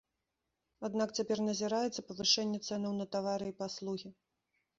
Аднак 0.87 1.13
цяпер 1.19 1.37
назіраецца 1.49 2.05
павышэнне 2.09 2.59
цэнаў 2.69 2.97
на 3.03 3.09
тавары 3.19 3.45
і 3.53 3.57
паслугі. 3.61 4.07